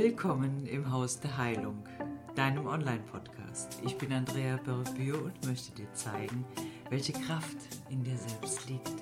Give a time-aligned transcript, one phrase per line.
[0.00, 1.82] Willkommen im Haus der Heilung,
[2.36, 3.80] deinem Online-Podcast.
[3.84, 6.44] Ich bin Andrea Berbür und möchte dir zeigen,
[6.88, 7.56] welche Kraft
[7.90, 8.92] in dir selbst liegt.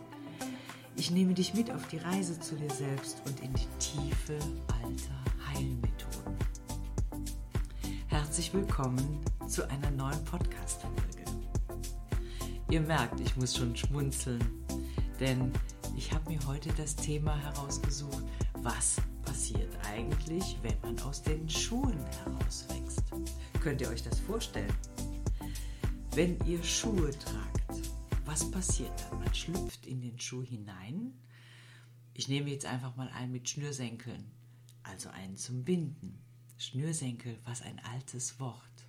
[0.96, 4.38] Ich nehme dich mit auf die Reise zu dir selbst und in die Tiefe
[4.82, 6.35] alter Heilmethoden.
[8.06, 11.26] Herzlich willkommen zu einer neuen Podcast-Folge.
[12.71, 14.42] Ihr merkt, ich muss schon schmunzeln,
[15.21, 15.53] denn
[15.94, 18.24] ich habe mir heute das Thema herausgesucht,
[18.62, 18.97] was
[19.47, 23.05] passiert eigentlich, wenn man aus den Schuhen herauswächst.
[23.61, 24.75] Könnt ihr euch das vorstellen?
[26.15, 27.93] Wenn ihr Schuhe tragt,
[28.25, 29.20] was passiert dann?
[29.20, 31.12] Man schlüpft in den Schuh hinein.
[32.15, 34.33] Ich nehme jetzt einfach mal einen mit Schnürsenkeln,
[34.83, 36.19] also einen zum Binden.
[36.59, 38.89] Schnürsenkel, was ein altes Wort.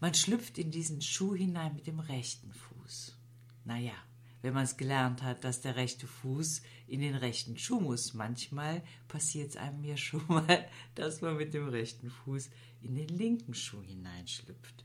[0.00, 3.18] Man schlüpft in diesen Schuh hinein mit dem rechten Fuß.
[3.66, 3.96] Naja,
[4.42, 8.12] wenn man es gelernt hat, dass der rechte Fuß in den rechten Schuh muss.
[8.12, 12.50] Manchmal passiert es einem ja schon mal, dass man mit dem rechten Fuß
[12.82, 14.84] in den linken Schuh hineinschlüpft.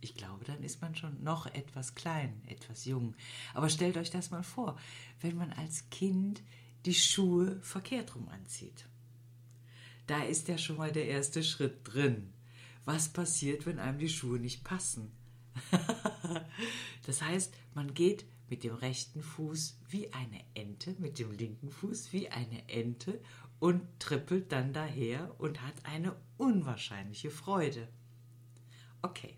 [0.00, 3.14] Ich glaube, dann ist man schon noch etwas klein, etwas jung.
[3.54, 4.78] Aber stellt euch das mal vor,
[5.20, 6.42] wenn man als Kind
[6.84, 8.86] die Schuhe verkehrt rum anzieht.
[10.06, 12.32] Da ist ja schon mal der erste Schritt drin.
[12.84, 15.10] Was passiert, wenn einem die Schuhe nicht passen?
[17.06, 22.12] das heißt, man geht mit dem rechten Fuß wie eine Ente, mit dem linken Fuß
[22.12, 23.20] wie eine Ente
[23.58, 27.88] und trippelt dann daher und hat eine unwahrscheinliche Freude.
[29.02, 29.36] Okay,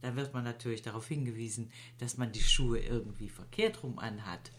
[0.00, 4.50] dann wird man natürlich darauf hingewiesen, dass man die Schuhe irgendwie verkehrt rum anhat.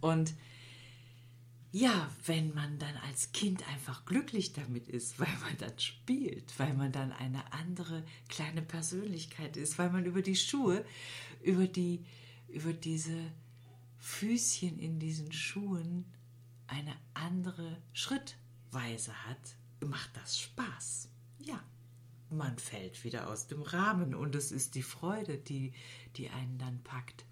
[0.00, 0.34] Und
[1.72, 6.72] ja, wenn man dann als Kind einfach glücklich damit ist, weil man dann spielt, weil
[6.74, 10.84] man dann eine andere kleine Persönlichkeit ist, weil man über die Schuhe,
[11.42, 12.04] über die
[12.48, 13.32] über diese
[13.98, 16.04] Füßchen in diesen Schuhen
[16.66, 21.08] eine andere Schrittweise hat, macht das Spaß.
[21.38, 21.62] Ja,
[22.30, 25.72] man fällt wieder aus dem Rahmen und es ist die Freude, die,
[26.16, 27.24] die einen dann packt.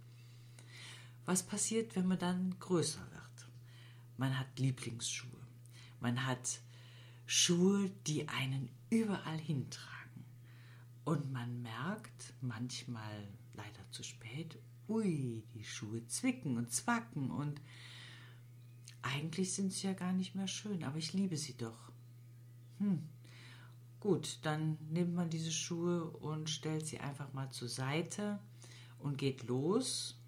[1.24, 3.48] Was passiert, wenn man dann größer wird?
[4.16, 5.30] Man hat Lieblingsschuhe.
[6.00, 6.60] Man hat
[7.26, 10.24] Schuhe, die einen überall hintragen.
[11.04, 14.58] Und man merkt manchmal leider zu spät
[14.88, 17.60] ui, die Schuhe zwicken und zwacken und
[19.02, 21.90] eigentlich sind sie ja gar nicht mehr schön, aber ich liebe sie doch.
[22.78, 23.02] Hm.
[24.00, 28.40] Gut, dann nimmt man diese Schuhe und stellt sie einfach mal zur Seite
[28.98, 30.18] und geht los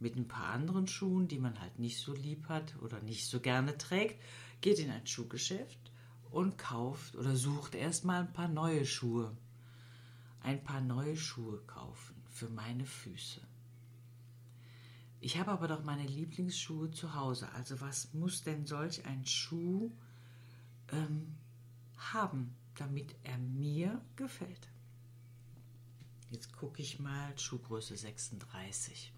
[0.00, 3.40] mit ein paar anderen Schuhen, die man halt nicht so lieb hat oder nicht so
[3.40, 4.20] gerne trägt,
[4.60, 5.78] geht in ein Schuhgeschäft
[6.30, 9.36] und kauft oder sucht erstmal ein paar neue Schuhe.
[10.40, 13.40] Ein paar neue Schuhe kaufen für meine Füße.
[15.24, 17.50] Ich habe aber doch meine Lieblingsschuhe zu Hause.
[17.52, 19.90] Also was muss denn solch ein Schuh
[20.92, 21.34] ähm,
[21.96, 24.68] haben, damit er mir gefällt?
[26.28, 29.14] Jetzt gucke ich mal, Schuhgröße 36.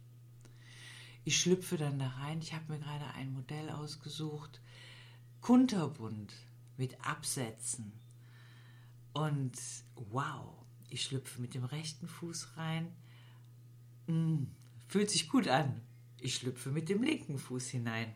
[1.25, 2.39] Ich schlüpfe dann da rein.
[2.39, 4.61] Ich habe mir gerade ein Modell ausgesucht.
[5.41, 6.33] Kunterbunt
[6.77, 7.91] mit Absätzen.
[9.13, 9.59] Und
[9.97, 10.55] wow,
[10.89, 12.95] ich schlüpfe mit dem rechten Fuß rein.
[14.07, 14.45] Mm,
[14.87, 15.83] fühlt sich gut an.
[16.21, 18.15] Ich schlüpfe mit dem linken Fuß hinein.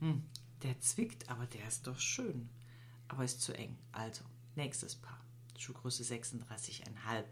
[0.00, 0.22] Hm,
[0.62, 2.48] der zwickt, aber der ist doch schön.
[3.08, 3.76] Aber ist zu eng.
[3.92, 4.24] Also,
[4.54, 5.24] nächstes Paar.
[5.58, 7.24] Schuhgröße 36,5.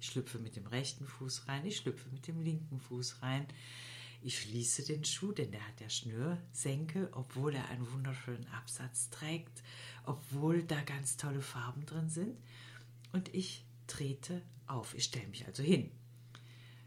[0.00, 3.46] Ich schlüpfe mit dem rechten Fuß rein, ich schlüpfe mit dem linken Fuß rein.
[4.22, 9.62] Ich schließe den Schuh, denn der hat ja Schnürsenkel, obwohl er einen wunderschönen Absatz trägt,
[10.04, 12.38] obwohl da ganz tolle Farben drin sind.
[13.12, 14.94] Und ich trete auf.
[14.94, 15.90] Ich stelle mich also hin,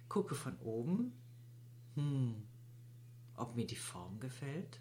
[0.09, 1.13] gucke von oben
[1.97, 2.43] hm,
[3.35, 4.79] ob mir die Form gefällt.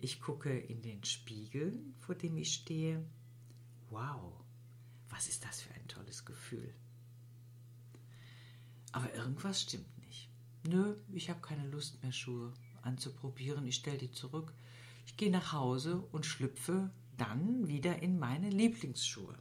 [0.00, 3.04] Ich gucke in den Spiegel, vor dem ich stehe.
[3.90, 4.32] Wow,
[5.10, 6.74] was ist das für ein tolles Gefühl.
[8.92, 10.30] Aber irgendwas stimmt nicht.
[10.66, 13.66] Nö, ich habe keine Lust mehr, Schuhe anzuprobieren.
[13.66, 14.54] Ich stelle die zurück.
[15.06, 19.36] Ich gehe nach Hause und schlüpfe dann wieder in meine Lieblingsschuhe.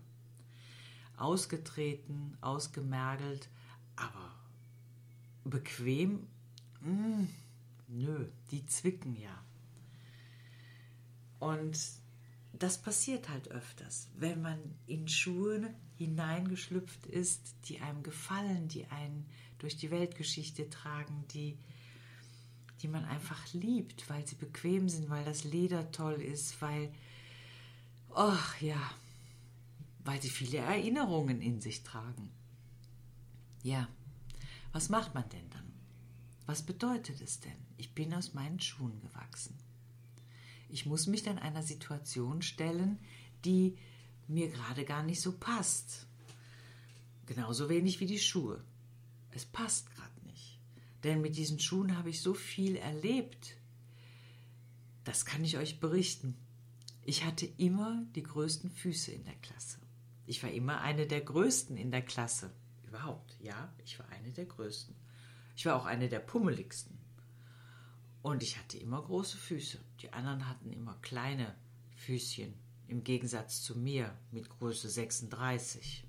[1.15, 3.49] Ausgetreten, ausgemergelt,
[3.95, 4.35] aber
[5.43, 6.27] bequem
[6.83, 7.27] mm,
[7.87, 9.43] nö, die zwicken ja.
[11.39, 11.77] Und
[12.53, 19.25] das passiert halt öfters, wenn man in Schuhe hineingeschlüpft ist, die einem gefallen, die einen
[19.57, 21.57] durch die Weltgeschichte tragen, die,
[22.81, 26.93] die man einfach liebt, weil sie bequem sind, weil das Leder toll ist, weil,
[28.13, 28.91] ach ja,
[30.05, 32.29] weil sie viele Erinnerungen in sich tragen.
[33.63, 33.87] Ja,
[34.71, 35.72] was macht man denn dann?
[36.45, 37.57] Was bedeutet es denn?
[37.77, 39.57] Ich bin aus meinen Schuhen gewachsen.
[40.69, 42.99] Ich muss mich dann einer Situation stellen,
[43.45, 43.77] die
[44.27, 46.07] mir gerade gar nicht so passt.
[47.25, 48.63] Genauso wenig wie die Schuhe.
[49.31, 50.59] Es passt gerade nicht.
[51.03, 53.55] Denn mit diesen Schuhen habe ich so viel erlebt.
[55.03, 56.35] Das kann ich euch berichten.
[57.03, 59.79] Ich hatte immer die größten Füße in der Klasse.
[60.25, 62.51] Ich war immer eine der größten in der Klasse.
[62.87, 64.95] Überhaupt, ja, ich war eine der größten.
[65.55, 66.97] Ich war auch eine der pummeligsten.
[68.21, 69.79] Und ich hatte immer große Füße.
[70.01, 71.55] Die anderen hatten immer kleine
[71.95, 72.53] Füßchen,
[72.87, 76.05] im Gegensatz zu mir mit Größe 36.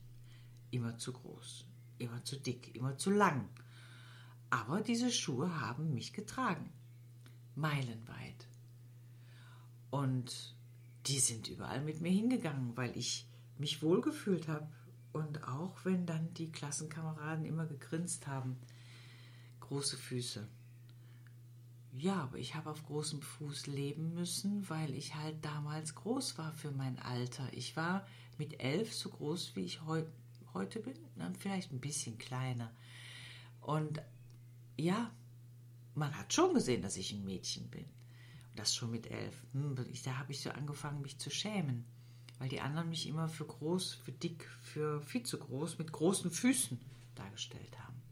[0.71, 1.67] Immer zu groß,
[1.99, 3.49] immer zu dick, immer zu lang.
[4.51, 6.73] Aber diese Schuhe haben mich getragen.
[7.57, 8.49] Meilenweit.
[9.91, 10.55] Und
[11.07, 13.27] die sind überall mit mir hingegangen, weil ich
[13.59, 14.69] mich wohlgefühlt habe.
[15.13, 18.57] Und auch wenn dann die Klassenkameraden immer gegrinst haben,
[19.69, 20.47] große Füße.
[21.93, 26.53] Ja, aber ich habe auf großem Fuß leben müssen, weil ich halt damals groß war
[26.53, 27.49] für mein Alter.
[27.53, 28.07] Ich war
[28.37, 30.05] mit elf so groß, wie ich heu
[30.53, 32.73] heute bin, dann vielleicht ein bisschen kleiner.
[33.61, 34.01] Und
[34.77, 35.11] ja,
[35.95, 37.85] man hat schon gesehen, dass ich ein Mädchen bin.
[38.51, 39.35] Und das schon mit elf.
[39.53, 39.75] Hm,
[40.05, 41.85] da habe ich so angefangen, mich zu schämen,
[42.39, 46.31] weil die anderen mich immer für groß, für dick, für viel zu groß, mit großen
[46.31, 46.81] Füßen
[47.17, 48.04] dargestellt haben.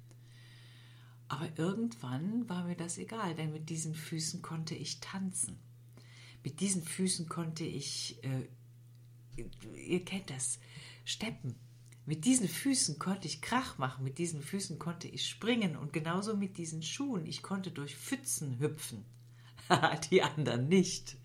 [1.33, 5.59] Aber irgendwann war mir das egal, denn mit diesen Füßen konnte ich tanzen.
[6.45, 8.49] Mit diesen Füßen konnte ich, äh,
[9.75, 10.59] ihr kennt das,
[11.07, 11.55] steppen.
[12.05, 16.37] Mit diesen Füßen konnte ich Krach machen, mit diesen Füßen konnte ich springen und genauso
[16.37, 17.25] mit diesen Schuhen.
[17.25, 19.03] Ich konnte durch Pfützen hüpfen.
[20.11, 21.17] Die anderen nicht.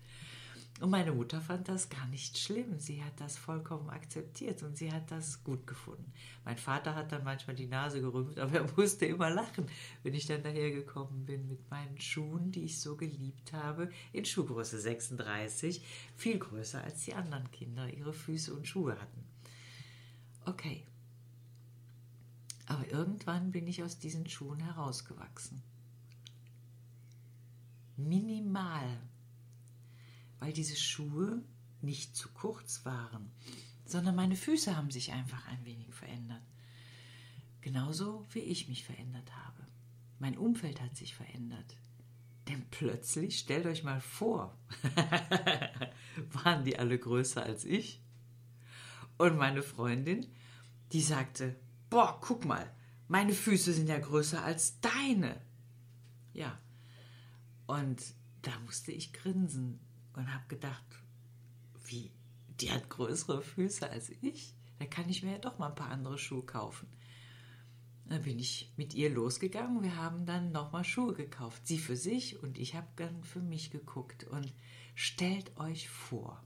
[0.80, 2.78] Und meine Mutter fand das gar nicht schlimm.
[2.78, 6.12] Sie hat das vollkommen akzeptiert und sie hat das gut gefunden.
[6.44, 9.66] Mein Vater hat dann manchmal die Nase gerümpft, aber er musste immer lachen,
[10.04, 14.78] wenn ich dann dahergekommen bin mit meinen Schuhen, die ich so geliebt habe, in Schuhgröße
[14.78, 15.84] 36,
[16.14, 19.24] viel größer als die anderen Kinder ihre Füße und Schuhe hatten.
[20.44, 20.86] Okay.
[22.66, 25.60] Aber irgendwann bin ich aus diesen Schuhen herausgewachsen.
[27.96, 29.00] Minimal
[30.40, 31.42] weil diese Schuhe
[31.80, 33.30] nicht zu kurz waren,
[33.84, 36.42] sondern meine Füße haben sich einfach ein wenig verändert.
[37.60, 39.66] Genauso wie ich mich verändert habe.
[40.18, 41.76] Mein Umfeld hat sich verändert.
[42.48, 44.56] Denn plötzlich, stellt euch mal vor,
[46.44, 48.00] waren die alle größer als ich.
[49.18, 50.26] Und meine Freundin,
[50.92, 51.56] die sagte,
[51.90, 52.70] boah, guck mal,
[53.06, 55.40] meine Füße sind ja größer als deine.
[56.32, 56.58] Ja,
[57.66, 58.02] und
[58.42, 59.80] da musste ich grinsen,
[60.18, 60.84] und habe gedacht,
[61.84, 62.10] wie,
[62.60, 64.52] die hat größere Füße als ich.
[64.78, 66.88] Da kann ich mir ja doch mal ein paar andere Schuhe kaufen.
[68.06, 69.82] Dann bin ich mit ihr losgegangen.
[69.82, 71.66] Wir haben dann nochmal Schuhe gekauft.
[71.66, 74.24] Sie für sich und ich habe dann für mich geguckt.
[74.24, 74.52] Und
[74.94, 76.42] stellt euch vor,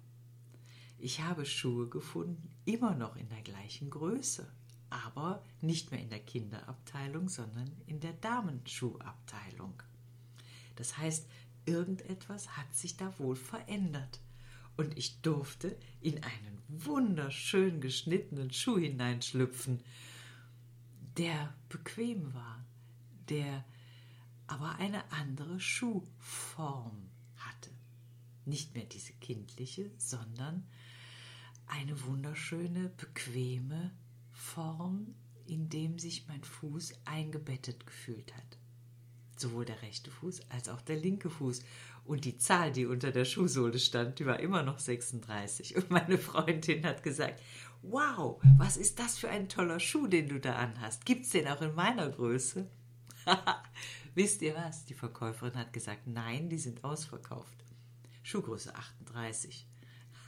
[0.99, 4.53] ich habe Schuhe gefunden, immer noch in der gleichen Größe.
[4.91, 9.83] Aber nicht mehr in der Kinderabteilung, sondern in der Damenschuhabteilung.
[10.77, 11.29] Das heißt,
[11.67, 14.21] irgendetwas hat sich da wohl verändert.
[14.77, 19.83] Und ich durfte in einen wunderschön geschnittenen Schuh hineinschlüpfen,
[21.19, 22.65] der bequem war,
[23.29, 23.65] der
[24.47, 27.71] aber eine andere Schuhform hatte.
[28.47, 30.67] Nicht mehr diese kindliche, sondern
[31.67, 33.93] eine wunderschöne, bequeme
[34.31, 35.15] Form,
[35.47, 38.59] in dem sich mein Fuß eingebettet gefühlt hat
[39.43, 41.63] sowohl der rechte Fuß als auch der linke Fuß.
[42.05, 45.77] Und die Zahl, die unter der Schuhsohle stand, die war immer noch 36.
[45.77, 47.41] Und meine Freundin hat gesagt,
[47.83, 51.05] wow, was ist das für ein toller Schuh, den du da anhast?
[51.05, 52.69] Gibt es den auch in meiner Größe?
[54.15, 54.85] Wisst ihr was?
[54.85, 57.65] Die Verkäuferin hat gesagt, nein, die sind ausverkauft.
[58.23, 59.67] Schuhgröße 38.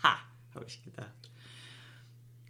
[0.03, 0.17] Ha,
[0.55, 1.31] habe ich gedacht.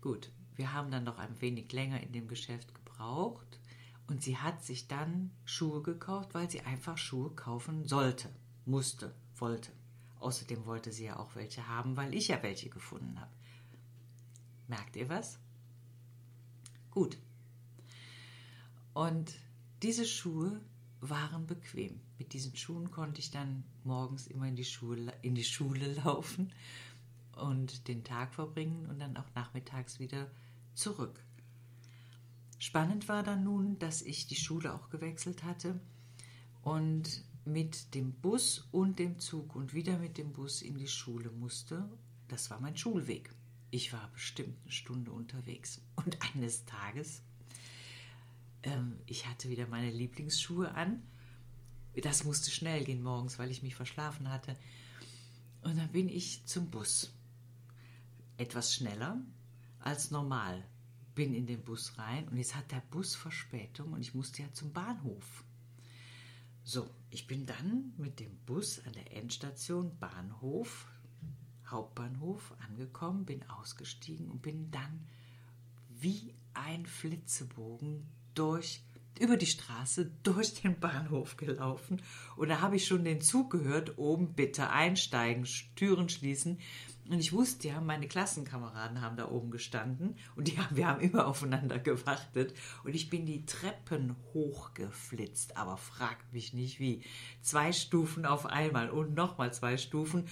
[0.00, 3.58] Gut, wir haben dann noch ein wenig länger in dem Geschäft gebraucht
[4.06, 8.28] und sie hat sich dann Schuhe gekauft, weil sie einfach Schuhe kaufen sollte,
[8.66, 9.72] musste, wollte.
[10.20, 13.32] Außerdem wollte sie ja auch welche haben, weil ich ja welche gefunden habe.
[14.68, 15.38] Merkt ihr was?
[16.90, 17.18] Gut.
[18.92, 19.34] Und
[19.82, 20.60] diese Schuhe
[21.00, 22.00] waren bequem.
[22.18, 26.52] Mit diesen Schuhen konnte ich dann morgens immer in die, Schule, in die Schule laufen
[27.36, 30.30] und den Tag verbringen und dann auch nachmittags wieder
[30.74, 31.22] zurück.
[32.64, 35.78] Spannend war dann nun, dass ich die Schule auch gewechselt hatte
[36.62, 41.30] und mit dem Bus und dem Zug und wieder mit dem Bus in die Schule
[41.30, 41.86] musste.
[42.26, 43.28] Das war mein Schulweg.
[43.70, 45.82] Ich war bestimmt eine Stunde unterwegs.
[45.96, 47.20] Und eines Tages,
[48.62, 51.02] ähm, ich hatte wieder meine Lieblingsschuhe an.
[52.02, 54.56] Das musste schnell gehen morgens, weil ich mich verschlafen hatte.
[55.60, 57.12] Und dann bin ich zum Bus.
[58.38, 59.20] Etwas schneller
[59.80, 60.66] als normal.
[61.14, 64.52] Bin in den Bus rein und jetzt hat der Bus Verspätung und ich musste ja
[64.52, 65.44] zum Bahnhof.
[66.64, 70.88] So, ich bin dann mit dem Bus an der Endstation Bahnhof,
[71.66, 75.06] Hauptbahnhof angekommen, bin ausgestiegen und bin dann
[75.90, 78.82] wie ein Flitzebogen durch
[79.18, 82.02] über die Straße durch den Bahnhof gelaufen
[82.36, 86.58] und da habe ich schon den Zug gehört, oben bitte einsteigen, Türen schließen.
[87.10, 91.26] Und ich wusste ja, meine Klassenkameraden haben da oben gestanden und die wir haben immer
[91.28, 92.54] aufeinander gewartet.
[92.82, 97.02] Und ich bin die Treppen hochgeflitzt, aber fragt mich nicht wie.
[97.42, 100.24] Zwei Stufen auf einmal und nochmal zwei Stufen.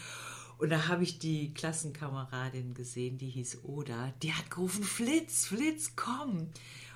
[0.56, 4.14] Und da habe ich die Klassenkameradin gesehen, die hieß Oda.
[4.22, 6.48] Die hat gerufen, Flitz, Flitz, komm.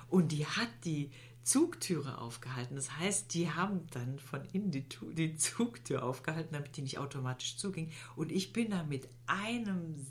[0.09, 1.11] Und die hat die
[1.47, 2.75] Zugtüre aufgehalten.
[2.75, 7.55] Das heißt, die haben dann von innen die, die Zugtür aufgehalten, damit die nicht automatisch
[7.55, 7.89] zuging.
[8.17, 10.05] Und ich bin da mit einem,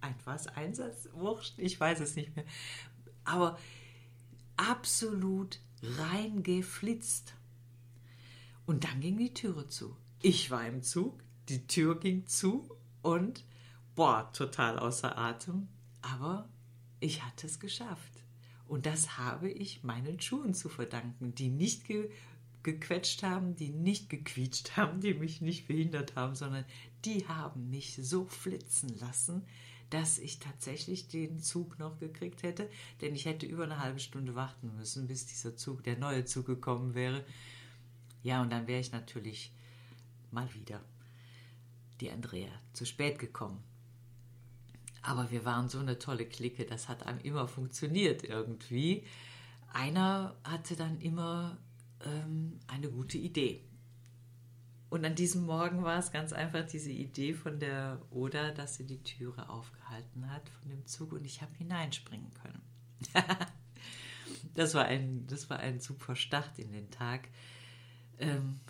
[0.00, 2.46] etwas Einsatz, wurscht, ich weiß es nicht mehr,
[3.24, 3.58] aber
[4.56, 7.34] absolut reingeflitzt.
[8.64, 9.94] Und dann ging die Türe zu.
[10.22, 12.66] Ich war im Zug, die Tür ging zu
[13.02, 13.44] und
[13.94, 15.68] boah, total außer Atem.
[16.00, 16.48] Aber
[16.98, 18.12] ich hatte es geschafft.
[18.68, 22.10] Und das habe ich meinen Schuhen zu verdanken, die nicht ge
[22.64, 26.64] gequetscht haben, die nicht gequietscht haben, die mich nicht behindert haben, sondern
[27.04, 29.42] die haben mich so flitzen lassen,
[29.90, 32.68] dass ich tatsächlich den Zug noch gekriegt hätte,
[33.00, 36.46] denn ich hätte über eine halbe Stunde warten müssen, bis dieser Zug, der neue Zug
[36.46, 37.24] gekommen wäre.
[38.22, 39.52] Ja, und dann wäre ich natürlich
[40.30, 40.82] mal wieder
[42.00, 43.62] die Andrea zu spät gekommen.
[45.08, 49.04] Aber wir waren so eine tolle Clique, das hat einem immer funktioniert irgendwie.
[49.72, 51.56] Einer hatte dann immer
[52.04, 53.64] ähm, eine gute Idee.
[54.90, 58.84] Und an diesem Morgen war es ganz einfach diese Idee von der Oda, dass sie
[58.84, 62.60] die Türe aufgehalten hat von dem Zug und ich habe hineinspringen können.
[64.54, 67.30] das, war ein, das war ein super Start in den Tag.
[68.18, 68.60] Ähm,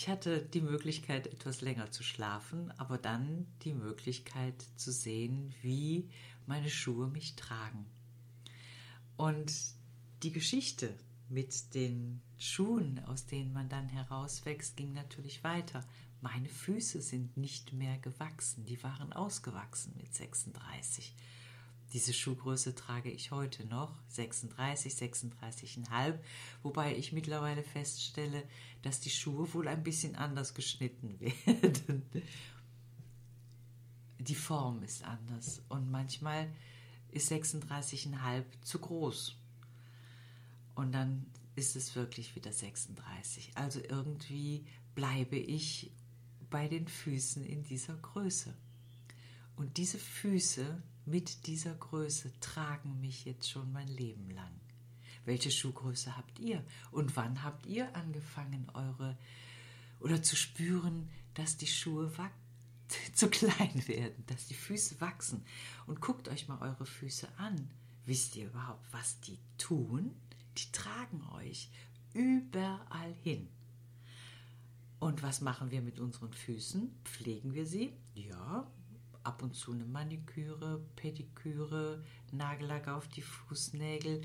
[0.00, 6.08] ich hatte die Möglichkeit, etwas länger zu schlafen, aber dann die Möglichkeit zu sehen, wie
[6.46, 7.84] meine Schuhe mich tragen.
[9.18, 9.52] Und
[10.22, 10.94] die Geschichte
[11.28, 15.84] mit den Schuhen, aus denen man dann herauswächst, ging natürlich weiter.
[16.22, 21.14] Meine Füße sind nicht mehr gewachsen, die waren ausgewachsen mit 36.
[21.92, 26.18] Diese Schuhgröße trage ich heute noch, 36, 36,5,
[26.62, 28.44] wobei ich mittlerweile feststelle,
[28.82, 32.02] dass die Schuhe wohl ein bisschen anders geschnitten werden.
[34.20, 36.52] Die Form ist anders und manchmal
[37.10, 39.36] ist 36,5 zu groß.
[40.76, 43.52] Und dann ist es wirklich wieder 36.
[43.56, 45.90] Also irgendwie bleibe ich
[46.50, 48.54] bei den Füßen in dieser Größe.
[49.56, 54.52] Und diese Füße mit dieser Größe tragen mich jetzt schon mein Leben lang.
[55.24, 56.64] Welche Schuhgröße habt ihr?
[56.92, 59.18] Und wann habt ihr angefangen, eure
[59.98, 62.10] oder zu spüren, dass die Schuhe
[63.12, 65.44] zu klein werden, dass die Füße wachsen?
[65.86, 67.68] Und guckt euch mal eure Füße an.
[68.06, 70.14] Wisst ihr überhaupt, was die tun?
[70.56, 71.70] Die tragen euch
[72.14, 73.48] überall hin.
[75.00, 76.90] Und was machen wir mit unseren Füßen?
[77.04, 77.92] Pflegen wir sie?
[78.14, 78.70] Ja,
[79.22, 84.22] ab und zu eine Maniküre, Pediküre, Nagellack auf die Fußnägel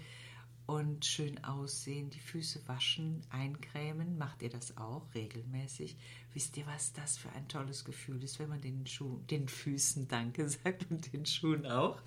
[0.65, 4.17] und schön aussehen, die Füße waschen, eincremen.
[4.17, 5.95] Macht ihr das auch regelmäßig?
[6.33, 10.07] Wisst ihr, was das für ein tolles Gefühl ist, wenn man den, Schuh, den Füßen
[10.07, 12.01] Danke sagt und den Schuhen auch?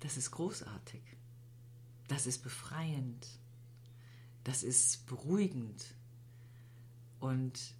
[0.00, 1.02] Das ist großartig.
[2.08, 3.26] Das ist befreiend.
[4.44, 5.94] Das ist beruhigend.
[7.20, 7.74] Und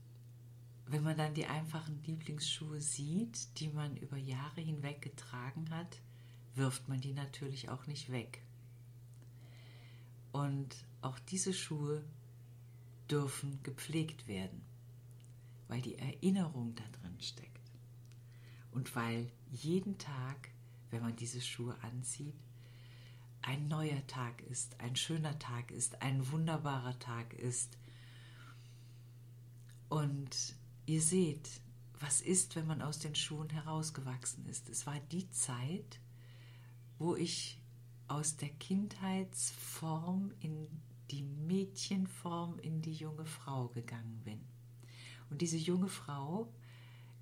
[0.94, 5.98] wenn man dann die einfachen Lieblingsschuhe sieht, die man über Jahre hinweg getragen hat,
[6.54, 8.44] wirft man die natürlich auch nicht weg.
[10.30, 12.04] Und auch diese Schuhe
[13.10, 14.62] dürfen gepflegt werden,
[15.66, 17.72] weil die Erinnerung da drin steckt.
[18.70, 20.50] Und weil jeden Tag,
[20.92, 22.36] wenn man diese Schuhe anzieht,
[23.42, 27.78] ein neuer Tag ist, ein schöner Tag ist, ein wunderbarer Tag ist.
[29.88, 30.54] Und
[30.86, 31.62] Ihr seht,
[31.98, 34.68] was ist, wenn man aus den Schuhen herausgewachsen ist.
[34.68, 36.00] Es war die Zeit,
[36.98, 37.60] wo ich
[38.06, 40.66] aus der Kindheitsform in
[41.10, 44.40] die Mädchenform, in die junge Frau gegangen bin.
[45.30, 46.52] Und diese junge Frau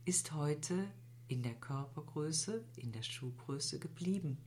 [0.04, 0.84] ist heute
[1.28, 4.38] in der Körpergröße, in der Schuhgröße geblieben.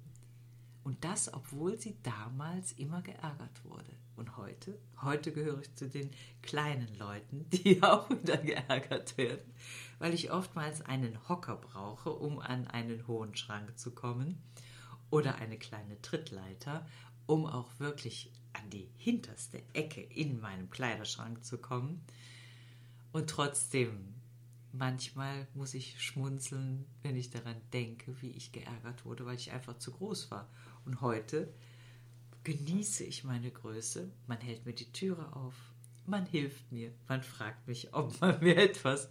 [0.86, 3.92] Und das, obwohl sie damals immer geärgert wurde.
[4.16, 4.78] Und heute?
[5.02, 6.12] Heute gehöre ich zu den
[6.44, 9.52] kleinen Leuten, die auch wieder geärgert werden,
[9.98, 14.44] weil ich oftmals einen Hocker brauche, um an einen hohen Schrank zu kommen
[15.10, 16.86] oder eine kleine Trittleiter,
[17.26, 22.06] um auch wirklich an die hinterste Ecke in meinem Kleiderschrank zu kommen.
[23.12, 24.14] Und trotzdem,
[24.72, 29.80] manchmal muss ich schmunzeln, wenn ich daran denke, wie ich geärgert wurde, weil ich einfach
[29.80, 30.48] zu groß war.
[30.86, 31.52] Und heute
[32.44, 34.12] genieße ich meine Größe.
[34.28, 35.56] Man hält mir die Türe auf,
[36.06, 39.10] man hilft mir, man fragt mich, ob man mir etwas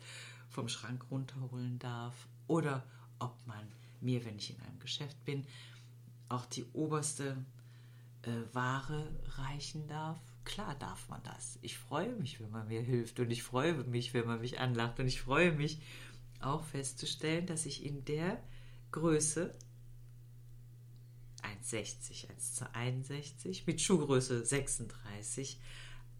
[0.49, 2.15] vom Schrank runterholen darf
[2.47, 2.85] oder
[3.19, 3.67] ob man
[4.01, 5.45] mir, wenn ich in einem Geschäft bin,
[6.29, 7.37] auch die oberste
[8.23, 10.21] äh, Ware reichen darf.
[10.45, 11.59] Klar darf man das.
[11.63, 15.01] Ich freue mich, wenn man mir hilft und ich freue mich, wenn man mich anlacht
[15.01, 15.81] und ich freue mich
[16.41, 18.43] auch festzustellen, dass ich in der
[18.93, 19.55] Größe
[21.65, 22.29] 1,60,
[22.75, 25.59] 1,61 mit Schuhgröße 36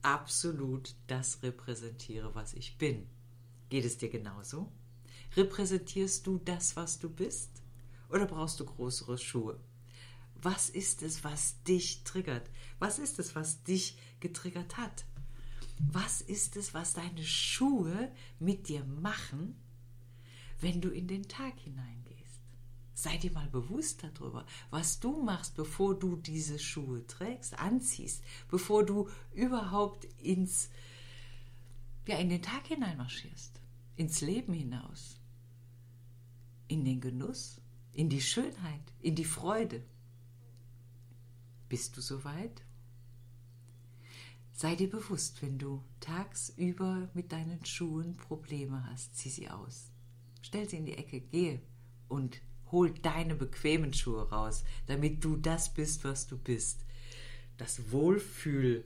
[0.03, 3.07] absolut das repräsentiere, was ich bin.
[3.69, 4.73] Geht es dir genauso?
[5.37, 7.63] Repräsentierst du das, was du bist?
[8.11, 9.59] Oder brauchst du größere Schuhe?
[10.35, 12.51] Was ist es, was dich triggert?
[12.79, 15.05] Was ist es, was dich getriggert hat?
[15.79, 19.57] Was ist es, was deine Schuhe mit dir machen,
[20.61, 22.04] wenn du in den Tag hineingehst?
[22.95, 28.87] Sei dir mal bewusst darüber, was du machst, bevor du diese Schuhe trägst, anziehst, bevor
[28.87, 30.71] du überhaupt ins,
[32.07, 33.61] ja, in den Tag hineinmarschierst,
[33.97, 35.19] ins Leben hinaus,
[36.69, 37.61] in den Genuss,
[37.93, 39.83] in die Schönheit, in die Freude.
[41.69, 42.63] Bist du soweit?
[44.53, 49.91] Sei dir bewusst, wenn du tagsüber mit deinen Schuhen Probleme hast, zieh sie aus.
[50.43, 51.61] Stell sie in die Ecke, gehe
[52.07, 52.41] und
[52.71, 56.85] hol deine bequemen Schuhe raus, damit du das bist, was du bist.
[57.57, 58.85] Das Wohlfühlobjekt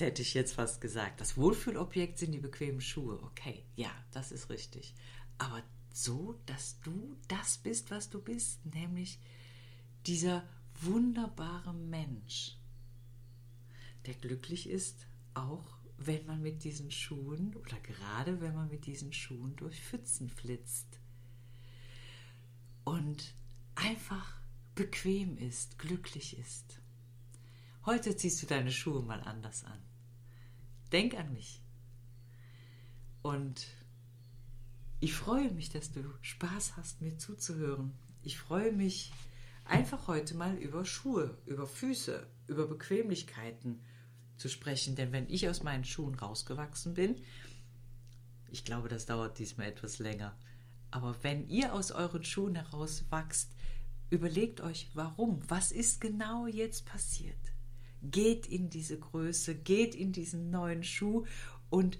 [0.00, 1.20] hätte ich jetzt fast gesagt.
[1.20, 3.22] Das Wohlfühlobjekt sind die bequemen Schuhe.
[3.22, 4.94] Okay, ja, das ist richtig.
[5.38, 5.62] Aber
[5.92, 9.18] so, dass du das bist, was du bist, nämlich
[10.06, 10.46] dieser
[10.82, 12.56] wunderbare Mensch,
[14.04, 19.12] der glücklich ist, auch wenn man mit diesen Schuhen oder gerade wenn man mit diesen
[19.12, 21.00] Schuhen durch Pfützen flitzt
[22.86, 23.34] und
[23.74, 24.40] einfach
[24.76, 26.80] bequem ist, glücklich ist.
[27.84, 29.82] Heute ziehst du deine Schuhe mal anders an.
[30.92, 31.60] Denk an mich.
[33.22, 33.66] Und
[35.00, 37.92] ich freue mich, dass du Spaß hast, mir zuzuhören.
[38.22, 39.12] Ich freue mich
[39.64, 43.80] einfach heute mal über Schuhe, über Füße, über Bequemlichkeiten
[44.36, 44.94] zu sprechen.
[44.94, 47.16] Denn wenn ich aus meinen Schuhen rausgewachsen bin,
[48.48, 50.38] ich glaube, das dauert diesmal etwas länger,
[50.96, 53.54] aber wenn ihr aus euren Schuhen heraus wachst,
[54.08, 57.36] überlegt euch, warum, was ist genau jetzt passiert.
[58.00, 61.26] Geht in diese Größe, geht in diesen neuen Schuh
[61.68, 61.98] und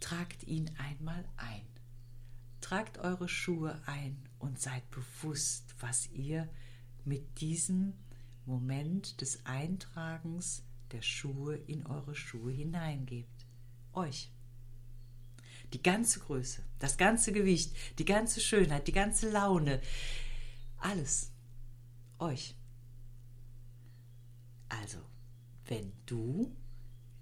[0.00, 1.66] tragt ihn einmal ein.
[2.62, 6.48] Tragt eure Schuhe ein und seid bewusst, was ihr
[7.04, 7.92] mit diesem
[8.46, 13.44] Moment des Eintragens der Schuhe in eure Schuhe hineingebt.
[13.92, 14.32] Euch
[15.74, 19.82] die ganze Größe, das ganze Gewicht, die ganze Schönheit, die ganze Laune,
[20.78, 21.32] alles
[22.18, 22.54] euch.
[24.68, 24.98] Also,
[25.66, 26.54] wenn du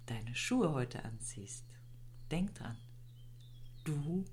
[0.05, 1.65] deine Schuhe heute anziehst,
[2.29, 2.77] denk dran,
[3.83, 4.23] du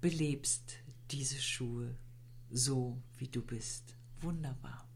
[0.00, 0.78] belebst
[1.10, 1.96] diese Schuhe
[2.50, 3.94] so, wie du bist.
[4.20, 4.88] Wunderbar.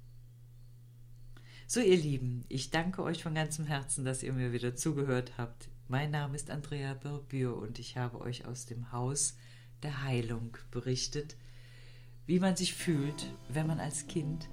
[1.66, 5.68] So, ihr Lieben, ich danke euch von ganzem Herzen, dass ihr mir wieder zugehört habt.
[5.88, 9.36] Mein Name ist Andrea Birbür und ich habe euch aus dem Haus
[9.82, 11.36] der Heilung berichtet,
[12.24, 14.48] wie man sich fühlt, wenn man als Kind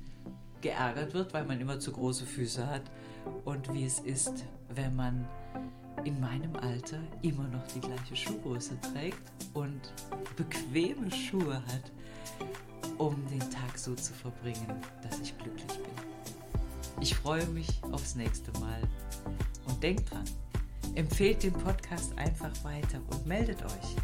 [0.62, 2.84] geärgert wird, weil man immer zu große Füße hat
[3.46, 5.28] und wie es ist, wenn man
[6.04, 9.94] in meinem Alter immer noch die gleiche Schuhgröße trägt und
[10.36, 11.92] bequeme Schuhe hat,
[12.98, 17.02] um den Tag so zu verbringen, dass ich glücklich bin.
[17.02, 18.82] Ich freue mich aufs nächste Mal
[19.66, 20.26] und denkt dran,
[21.00, 23.96] Empfehlt den Podcast einfach weiter und meldet euch.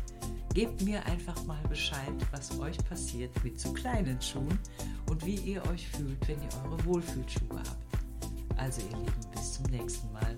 [0.54, 4.58] Gebt mir einfach mal Bescheid, was euch passiert mit zu kleinen Schuhen
[5.10, 8.58] und wie ihr euch fühlt, wenn ihr eure Wohlfühlschuhe habt.
[8.58, 10.38] Also ihr Lieben, bis zum nächsten Mal.